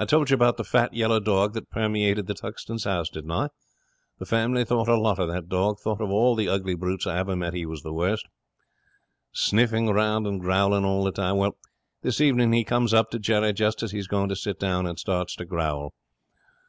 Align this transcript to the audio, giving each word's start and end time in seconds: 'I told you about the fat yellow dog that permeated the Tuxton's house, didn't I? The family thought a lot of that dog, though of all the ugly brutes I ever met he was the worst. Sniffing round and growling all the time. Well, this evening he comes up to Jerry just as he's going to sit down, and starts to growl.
'I 0.00 0.06
told 0.06 0.30
you 0.30 0.34
about 0.34 0.56
the 0.56 0.64
fat 0.64 0.94
yellow 0.94 1.20
dog 1.20 1.52
that 1.54 1.70
permeated 1.70 2.26
the 2.26 2.34
Tuxton's 2.34 2.82
house, 2.82 3.08
didn't 3.08 3.30
I? 3.30 3.50
The 4.18 4.26
family 4.26 4.64
thought 4.64 4.88
a 4.88 4.96
lot 4.98 5.20
of 5.20 5.28
that 5.28 5.48
dog, 5.48 5.78
though 5.84 5.92
of 5.92 6.00
all 6.10 6.34
the 6.34 6.48
ugly 6.48 6.74
brutes 6.74 7.06
I 7.06 7.18
ever 7.18 7.36
met 7.36 7.54
he 7.54 7.64
was 7.64 7.84
the 7.84 7.92
worst. 7.92 8.26
Sniffing 9.30 9.90
round 9.90 10.26
and 10.26 10.40
growling 10.40 10.84
all 10.84 11.04
the 11.04 11.12
time. 11.12 11.36
Well, 11.36 11.56
this 12.02 12.20
evening 12.20 12.52
he 12.52 12.64
comes 12.64 12.92
up 12.92 13.12
to 13.12 13.20
Jerry 13.20 13.52
just 13.52 13.80
as 13.84 13.92
he's 13.92 14.08
going 14.08 14.28
to 14.30 14.34
sit 14.34 14.58
down, 14.58 14.86
and 14.88 14.98
starts 14.98 15.36
to 15.36 15.44
growl. 15.44 15.94